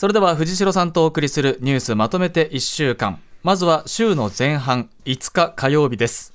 [0.00, 3.20] それでは藤代さんとお送りするニュースまとめて1週間。
[3.42, 6.32] まずは週の前半5日火曜日です。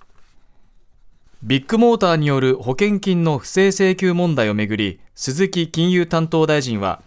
[1.42, 7.02] ビッグモーターによる保険金の不正請求問題をめぐり鈴木金融担当大臣は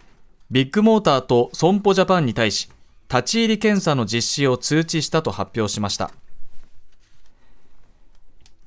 [0.51, 2.69] ビッグモーターと損保ジャパンに対し
[3.09, 6.11] 立ち入り検査の実施を通知したと発表しました。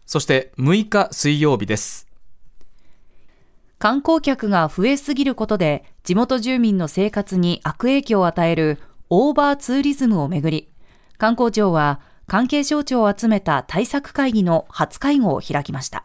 [0.07, 2.12] そして6日水曜日です。
[3.83, 8.79] 観光客が増えすぎることで地元住民の生活に悪影響を与える
[9.11, 10.69] オーバーツーリズムをめぐり
[11.19, 11.99] 観光庁は
[12.29, 16.05] 関係省庁を集めた対策会議の初会合を開きました。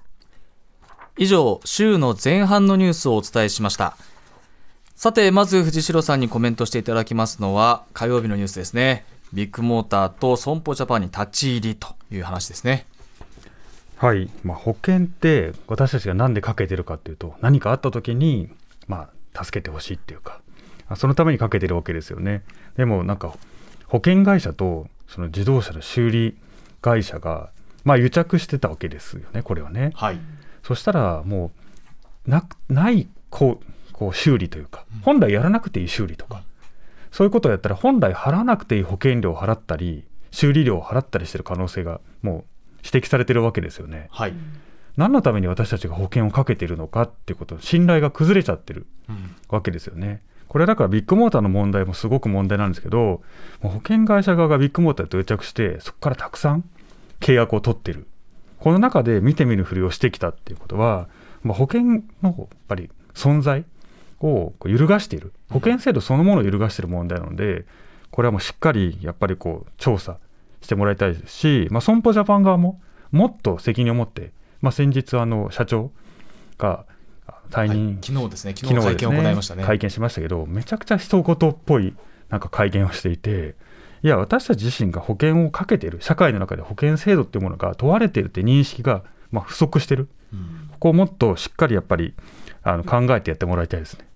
[1.20, 3.96] 以上週の前半のニュースをお伝えしました。
[4.96, 9.06] さてまず藤代さんにコメントしていただきますのは火曜日のニュースですね。
[9.34, 12.88] ビッグモーターと損保ジャパンに立ち入りという話ですね。
[13.98, 18.50] はい、まあ、保険って私たちが何でかけてるかっていうと何かあった時に、
[18.88, 20.42] まあ、助けてほしいっていうか
[20.96, 22.44] そのためにかけてるわけですよね。
[22.78, 23.36] でもなんか
[23.88, 26.38] 保険会社とその自動車の修理
[26.82, 27.52] 会社が、
[27.84, 30.20] まあ、癒着してたわけですよねこれはね、はい、
[30.64, 31.52] そしたらも
[32.28, 36.44] うなないこうこう修理というか本来やらなくていい修理とか、
[37.12, 42.44] そういうことをやったら本来払わなくていい保険料を払ったり修理料を払ったりしてる可能性がもう
[42.84, 44.08] 指摘されてるわけですよね。
[44.12, 44.34] はい、
[44.98, 48.88] 何のために私たちが保険をかけているのかっていうこと信頼が崩れちゃってる
[49.50, 50.22] わけですよね。
[50.48, 53.22] これだからビッグモーターの問題もすごく問題なんですけど
[53.62, 56.64] 保険会社側がビッグモーターと癒着してそこからたくさん
[57.20, 58.08] 契約を取ってる
[58.60, 61.10] この中で見て見ぬふりをしてきたっていうことは、
[61.44, 63.66] まあ、保険のやっぱり存在
[64.22, 67.66] を揺るがしている保険制度そのものを揺るがしている問題なので
[68.10, 70.18] これはもうしっかりやっぱりこう調査
[70.68, 75.92] してもらいたいですし、まあ、損保ジャパン側ももっと責任を持って、まあ、先日あの社長
[76.58, 76.86] が
[77.50, 78.54] 退任、はい、昨日ですね。
[78.54, 81.96] 昨日会見を行いましたね、ね、会見しましたけどめちゃくちゃ一言っぽい
[82.28, 83.56] なんか会見をしていて
[84.04, 92.14] いや私たち自身が保険をかけている社会の中で保険制度っていうものが問われているって認識がまあ不足してる、うん、ここをもっとしっかりやっぱり
[92.64, 94.07] あの考えてやってもらいたいですね。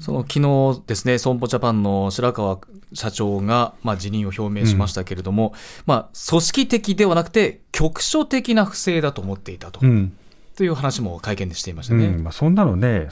[0.00, 2.58] その昨日ですね、損保ジャパンの白川
[2.92, 5.54] 社長が、まあ、辞任を表明しましたけれども、うん、
[5.86, 9.80] まあ、組織的ではなくて、局所的な不正だと思っていたと。
[9.82, 10.16] うん。
[10.56, 13.10] という話も会見でしていましたね、うん、まあ、そんなのね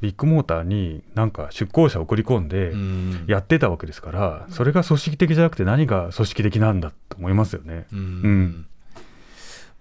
[0.00, 2.72] ビッグモーターになんか出向者を送り込んで
[3.32, 7.86] やってたわけですから、それが組織的じゃなくて何が組織的なんだと思いますよね。
[7.92, 8.66] うん、うん。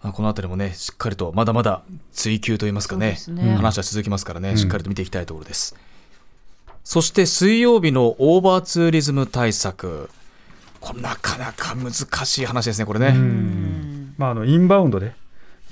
[0.03, 1.81] まあ、このあたりもねしっかりとまだまだ
[2.11, 5.75] 追求といいますかね、ね、話は続きますからね、しっかりと見ていきたいところです。
[6.87, 10.09] そして水曜日のオーバーツーリズム対策。
[10.79, 13.13] これなかなか難しい話ですねこれね。
[14.17, 15.13] まあ、あのインバウンドで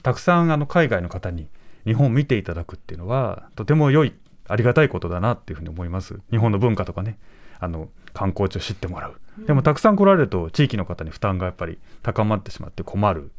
[0.04, 1.48] たくさんあの海外の方に
[1.86, 4.14] 日本を見ていただくっていうのはとても良い
[4.50, 6.20] ありがたいことだなっていうふうに思います。
[6.32, 7.18] 日本の文化とかね。
[7.60, 9.16] あの観光地を知ってもらう。
[9.46, 13.32] でもたくさん来られると地域の方に負担がやっぱり高まってしまって困る。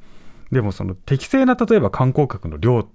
[0.51, 2.87] でもその適正な例えば観光客の量っ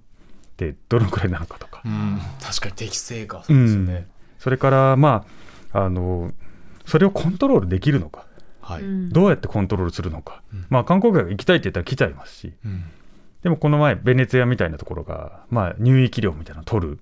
[0.56, 3.44] てどのくらいなのかとか、うん、確かに適正か。
[3.46, 4.06] そうですね、うん、
[4.42, 5.24] それからま
[5.72, 6.32] ああの
[6.84, 8.26] それをコントロールできるのか、
[8.60, 12.84] はい、どうやってコントロールするのか、うん、まあ観光客が行きたいって言ったら来ちゃいますし、うん。
[13.42, 16.98] でもこの前、ベネツィアみたいなところが、まあ、入域料みたいなのを取る。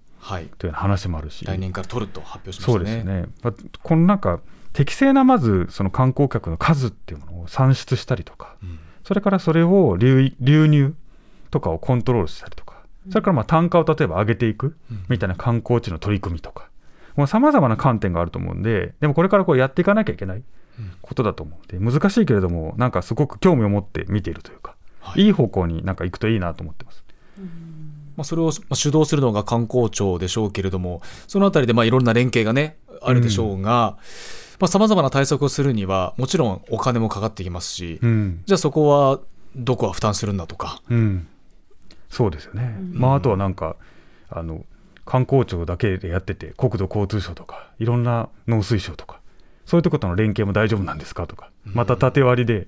[0.59, 2.75] という話もあるし、来年から取ると発表しましたね。
[2.77, 4.41] そうですね、まあ、このなんか
[4.75, 10.95] 適正なまずその観光客の数っていうものを算出したりとか、うん、それからそれを流流入
[11.51, 14.77] とかをコントロールしたりとか、それからまあ単価を例えば上げていく
[15.09, 16.70] みたいな観光地の取り組みとか、
[17.27, 20.43] さまざまな観点があると思うんで、でもこれからこうやっていかなきゃいけない
[21.03, 24.77] ことだと思うので、難しいけれども、なんかすごく興味を持って見ているというか。
[25.01, 27.05] はい、いい方向になんか行くといいなと思ってます。
[28.17, 33.97] まあ、それを主導するのが観光庁でしょうけれども、そのあたりでまあいろんな連携がね、あるでしょうが、
[34.67, 39.21] さまざ、まな対策をするには、もちろんお金もかかってきますし、うん、じゃあそこは
[39.57, 40.83] どこは負担するんだとか。
[40.91, 41.27] うん、
[42.11, 42.77] そうですよね。
[42.79, 43.77] うん、まあ、あとはなんか、
[44.29, 44.67] あの、
[45.05, 49.21] 観光庁だけでやってて、国土交通省とか、いろんな農水省とか、
[49.67, 52.67] そういうとことの連携も大丈夫なんですかとか、また縦割りで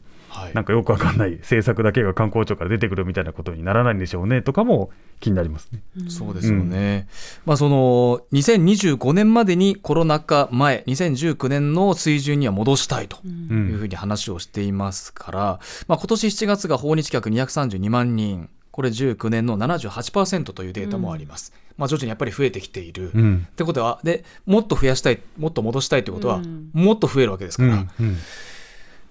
[0.55, 4.91] なんかよくわかんない政策だけが観光庁から出てくるみたいなことにならないんでしょうねとかも
[5.21, 5.83] 気になりますね。
[6.09, 7.09] そうですよね。
[7.45, 15.41] うん、まあその2025年までにコロナ禍前2019年の水準には戻したいというふうに話をしていますから、
[15.87, 18.49] まあ今年7月が訪日客232万人。
[18.73, 21.53] これ19年の78%というデータもあります。
[21.55, 23.13] うん、まあ、徐々にやっぱり増えてきている。
[23.15, 26.41] うん、ってことはでもっと増やしたいもっと戻したいということは、
[26.73, 28.17] もっと増えるわけですから、うん、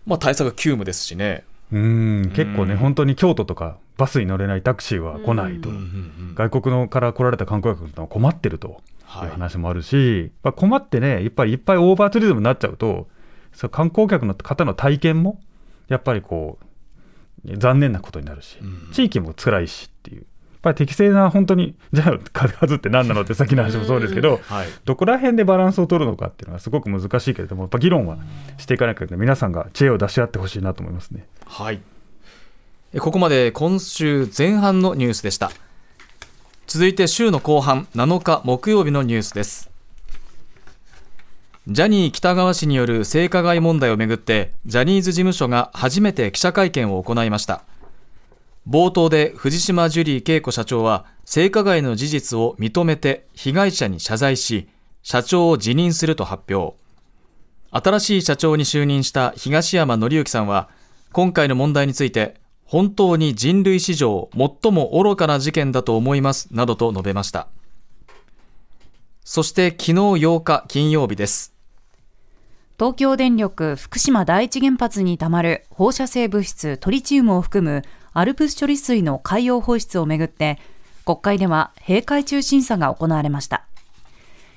[0.05, 1.43] まあ、対策が急務ですしね。
[1.71, 2.31] うん。
[2.35, 5.69] 結構ね、本当に京都とかバスに乗れないタクシーは来ないと、
[6.33, 8.81] 外国のから来られた観光客は困ってると
[9.23, 13.07] いう話もあるし、はい、困ってね、やっぱりいっぱいオーバーツーリズムになっちゃうと、
[13.53, 15.39] そ観光客の方の体験も、
[15.87, 16.65] やっぱりこう、
[17.45, 18.57] 残念なことになるし、
[18.93, 20.25] 地域も辛いしっていう。
[20.63, 28.19] やっぱり適正な本当に じゃあ数って何なのってさっきの話もそうですけど、はい、どこら辺でバランスを取るのかっていうのはすごく難しいけれどもやっぱ議論は
[28.59, 31.25] していかなきゃいけない皆さんが知恵を出し合ってほしいなと思いますね。
[31.47, 31.81] はい
[32.99, 35.49] ここまで今週前半のニュースでした。
[36.67, 39.70] 続いて週の後半7日木曜日のニュースです。
[41.67, 47.63] ジャニー喜多川氏による性加害問題をめぐってジャニーズ事務所が初めて記者会見を行いました。
[48.67, 54.69] 冒頭で藤島ジュリー恵子社長は性加害の事実を認めて被害者に謝罪し
[55.03, 56.75] 社長を辞任すると発表。
[57.69, 60.67] 新しい社長に就任した東山紀之さんは
[61.11, 67.49] 今回の問題について本当に人類史上最も愚かな事件だと思いますなどと述べました。
[69.33, 71.53] そして昨日8日金曜日です。
[72.77, 80.59] 東京電力福島第一原発にたまる放射性物質トリチウムを含むアルプス処理水の海洋放出をめぐって
[81.05, 83.65] 国会では閉会中審査が行われました。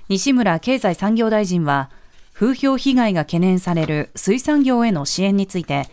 [0.08, 1.88] 西村経済産業大臣は
[2.32, 5.86] 風評被害が懸念される水産業への支援について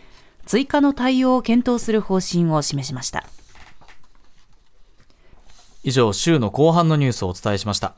[0.44, 3.24] 追加の対応を検討する方針を示しました。
[5.84, 7.94] 以上週の後半のニュースをお伝えしました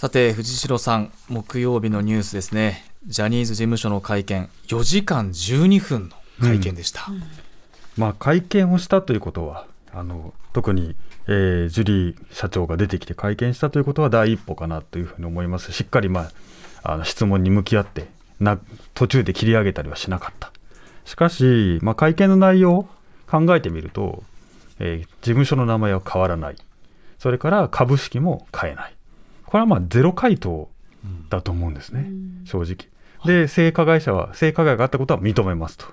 [0.00, 2.86] さて藤代さん木曜日のニュースですね。
[3.06, 7.22] ジャニーズ事務所の会見4時間12分の会見でした、うん、
[7.98, 15.70] まあ、会見をしたということはあの特に、えー、ジュリー社長が出てきて会見したということは第一歩かなというふうに思います。
[15.72, 16.30] しっかり、ま
[16.82, 18.06] あ、あの質問に向き合って
[18.40, 18.58] な
[18.94, 20.50] 途中で切り上げたりはしなかった。
[21.04, 22.88] しかし、まあ、会見の内容を
[23.30, 24.22] 考えてみると、
[24.78, 26.56] えー、事務所の名前は変わらない。
[27.18, 28.94] それから株式も変えない。
[29.50, 30.70] これはまあゼロ回答
[31.28, 32.88] だと思うんですね、うん、正直。
[33.26, 35.86] で、性加害者は、性加害があったことは認めますと。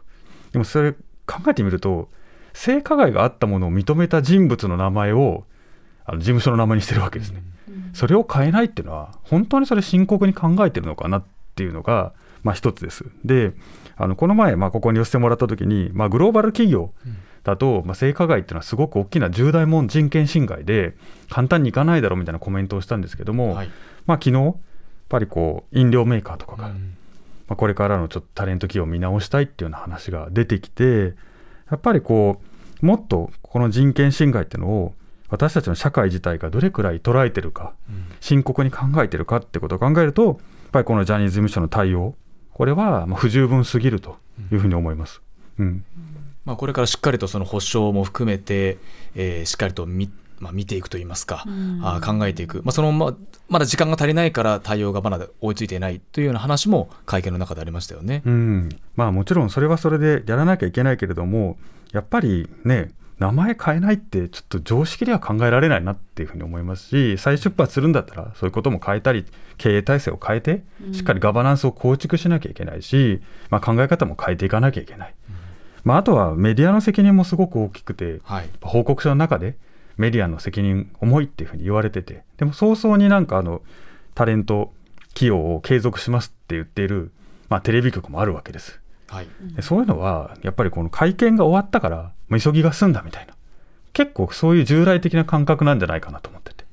[0.52, 0.94] でもそれ
[1.26, 2.08] 考えてみると、
[2.54, 5.44] 性加害があったものを認めた人物の名前を
[6.06, 7.42] あの事務所の名前にしてるわけですね。
[7.68, 11.24] うん、それを変えないっていうのは、本当にそれ深刻に考えてるのかなっ
[11.56, 12.14] ていうのが、
[12.44, 13.06] まあ、一つです。
[13.26, 13.54] で、
[13.96, 16.92] あのこの前、まあ、ここに寄せてもらったときに、まあ、グローバル企業
[17.48, 20.96] だと、まあ、性加害っていうのはすごく大きな重大問人権侵害で、
[21.30, 23.70] 簡単にいかないだろうみたいなコメントをしたんですけども、はい、
[24.06, 24.56] まあ昨日やっ
[25.08, 26.98] ぱりこう飲料メーカーとかが、うん、
[27.48, 31.14] まあ、これからのちょっとタレント企業を見直したいっていうような話が出てきて、
[31.72, 32.42] やっぱりこ
[32.82, 34.94] う、もっとこの人権侵害っていうのを、
[35.30, 40.36] 私たちの社会自体がどれくらい捉えてるか、うん、深刻に考えてるかってことを考えると、やっ
[40.72, 42.16] ぱりこのジャニーズ事務所の対応、
[42.54, 44.18] これは不十分すぎると
[44.52, 45.22] いうふうに思います。
[45.22, 45.27] うん、
[46.46, 48.78] まあ、これからしっかりとその保証も含めて、
[49.16, 50.10] えー、しっかりと見,、
[50.40, 53.14] まあ、見ていくといいますか、うん、あ考えていく、まあ、そのま
[53.50, 58.70] まだ時間が足りないから対応がまだ追いついていないというような話も会見の中でありましたよね、うん。
[58.96, 61.58] まあ、もちろんそれはそれでやらなきゃいけないけれども
[61.92, 69.26] やっぱりね名前変えないってちょっと常識では考えられないなっていうふうに思いますし再出発するんだったらそういうことも変えたり
[69.58, 70.64] 経営体制を変えて
[70.94, 75.16] しっかりガバナンスを構築しなきゃいけないし、まあ、考え方も変えていかなきゃいけない、
[75.84, 79.58] まあ、あとはメディアの責任もすごく大きくて、はい、報告書の中で
[79.98, 83.62] メディアの責任重いっていうふうに言われててでも早々になんかあの
[84.16, 84.74] タレント
[85.14, 87.12] 起用を継続しますって言っている、
[87.50, 88.80] まあ、テレビ局もあるわけです。
[89.08, 89.28] はい、
[89.62, 93.34] そういうのはやっぱりこの会見が終わったから急ぎが済んだみたいな。
[93.94, 96.66] 結構そういう従来的な感覚なんじゃないかなと思ってて。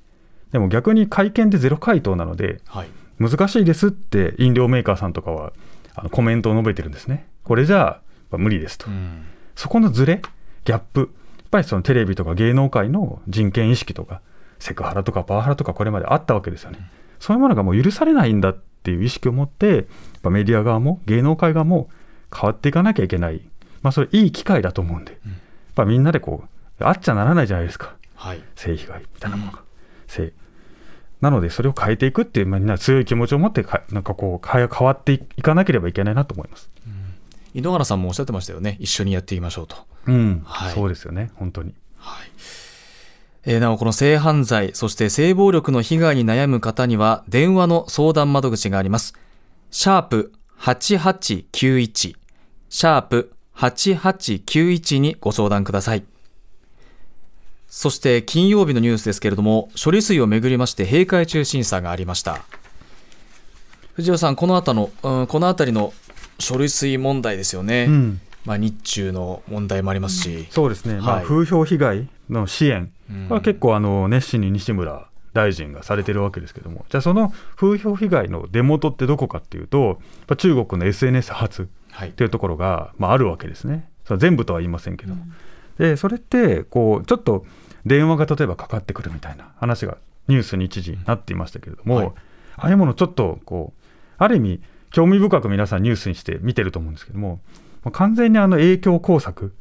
[0.52, 2.88] でも逆に会見でゼロ回答なので、はい、
[3.18, 5.52] 難しいですって飲料メーカーさんとかは
[5.94, 7.26] あのコメントを述べてるんですね。
[7.44, 8.00] これじゃあ
[8.38, 9.24] 無理ですと、うん、
[9.54, 10.22] そこのズレ
[10.64, 11.08] ギャップやっ
[11.50, 14.20] ぱりそのテレビとか芸能界の人権意識とか
[14.58, 16.86] セクハラとかパワハラとかこれまであったわけですよね、うん、
[17.20, 19.86] そういうものがもう許されないんだっていう意識を持って
[20.24, 21.88] メディア側も芸能界側も
[22.34, 23.42] 変わっていかなきゃいけない、
[23.82, 25.40] まあ、それいい機会だと思うんで、うん、やっ
[25.74, 29.64] ぱみんなでこうあっちゃならないじゃないですか、はい、性被害みたいなものが、
[31.20, 36.92] なのでそれを変えていくっていう、まあ、みんな強い気持ちを持ってかなんかこう変わっていかなければいけないなと思います、うん、
[37.54, 38.76] 井ノ原さんもおっしゃってましたよね。
[38.80, 40.42] 一緒にやっていきましょうと、うん。
[40.44, 41.30] はい、そうですよね。
[41.36, 41.74] 本当に。
[41.96, 42.28] はい。
[43.46, 49.14] えー、なおこの性犯罪そして性暴力の被害に悩む方には電話の相談窓口があります。
[49.70, 52.16] シャープ8891
[52.70, 56.04] シャープ8891にご相談ください。
[57.68, 62.42] そして金曜日のニュースですけれども、処理水をめぐりまして閉会中審査がありました。
[63.94, 65.92] 藤尾さん、この辺の、うん、この辺りの
[66.38, 67.86] 処理水問題ですよね。
[67.88, 72.90] うん、まあ、日中の問題もありますし、そうですね、はい、まあ、風評被害の支援。
[73.28, 76.86] は結構あの熱心に西村大臣がされてるわけですけども。
[76.88, 80.00] じゃあその風評被害の出元ってどこかっていうと
[80.36, 81.68] 中国の SNS 発
[82.02, 83.88] っていうところが、はい、まあ、あるわけですね。
[84.04, 85.14] そ全部とは言いませんけど。
[85.14, 85.22] も、
[85.78, 87.44] うん、でそれってこうちょっと
[87.84, 89.98] 電話が例えばかかってくるみたいな話が
[90.28, 92.06] ニュースに一時なっていましたけれども、はい、
[92.56, 93.82] ああいうものちょっとこう
[94.16, 94.60] ある意味
[94.94, 97.40] 興味深く皆さんニュースにして見てると思うんですけども
[97.90, 99.52] 完全にあの影響工作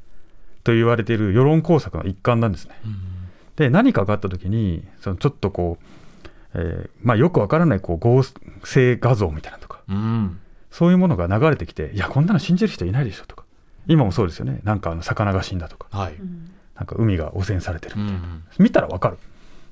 [0.64, 2.80] と言われている世論工作の一環なんですね。
[2.86, 2.96] うん。
[3.56, 5.88] で何かがあった時にそのちょっとこう、
[6.54, 8.22] えーまあ、よくわからないこう合
[8.64, 13.44] 成画像みたいなとか、うん、そういうものが流れてきていやこんなの信じる人いないでしょとか
[13.88, 14.62] 今もそうですよね。
[14.64, 16.14] なんかあの魚が死んだとか、はい、
[16.76, 19.18] なんか海が汚染されてるみたいな、うん、見たらわかる。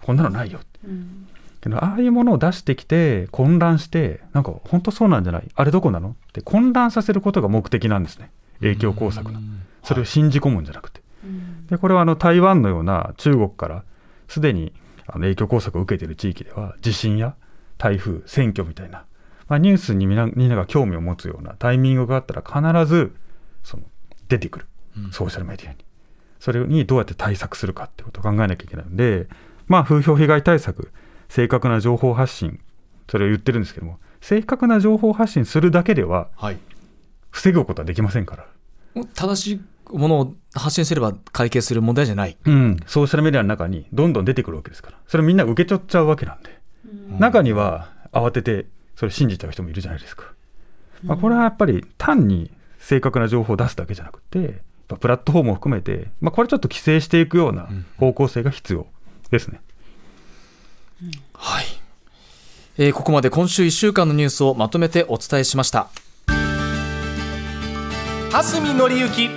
[0.01, 0.80] こんなのないよって。
[0.86, 1.27] うん
[1.62, 5.48] けどああいうものを出してきて混乱してなんか本当そうなんじゃない？
[5.53, 6.10] あれどこなの？
[6.10, 8.32] って混乱させることが目的なんですね。
[8.60, 9.39] 影響工作の。
[9.84, 11.01] それを信じ込むんじゃなくて、
[11.70, 13.84] でこれはあの台湾のような中国から
[14.27, 14.74] すでに
[15.08, 17.36] あの影響工作を受けている地域では地震や
[17.77, 19.06] 台風選挙みたいな、
[19.48, 23.15] まあ、ニュースにみんなみんなが興味を持つようなタイミングがあったら必ず
[23.63, 23.84] その
[24.27, 24.65] 出てくる、
[25.12, 25.77] ソーシャルメディアに。
[26.39, 29.27] それにどうやって対策するかってことを考えなきゃいけないので
[29.68, 30.91] まあ風評被害対策
[31.31, 32.59] 正確な情報発信。
[33.09, 36.29] それを言ってるんですけども正確な情報発信するだけでは
[37.29, 39.03] 防ぐことはできませんから。
[39.13, 39.61] 正しい
[39.93, 44.97] ものを発信すれば解決する問題じゃない、うん、ソーシャルメディアの中にどんどん出てくるわけですから。
[45.07, 50.25] それみんな受け取っちゃうわけなんで、うん、中には慌ててそれ信じちゃう人もいるじゃないですか、
[51.03, 58.88] うん、まあ、これはやっぱり単に正確な情報を出すだけじゃなくてプラットフォームを含めて、まあ、これちょっと規制していくような方向性が必要
[59.31, 59.61] ですね、
[61.34, 61.65] はい、
[62.77, 65.89] えー、ここまで今週1週間のニュースをまとめてお伝えしました。
[68.31, 69.29] 蓮見紀之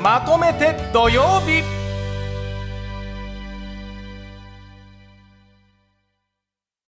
[0.00, 1.79] まとめて土曜日。